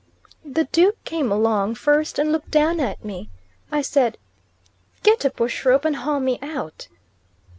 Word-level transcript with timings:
The 0.43 0.63
Duke 0.63 0.97
came 1.03 1.31
along 1.31 1.75
first, 1.75 2.17
and 2.17 2.31
looked 2.31 2.49
down 2.49 2.79
at 2.79 3.05
me. 3.05 3.29
I 3.71 3.83
said, 3.83 4.17
"Get 5.03 5.25
a 5.25 5.29
bush 5.29 5.63
rope, 5.63 5.85
and 5.85 5.97
haul 5.97 6.19
me 6.19 6.39
out." 6.41 6.87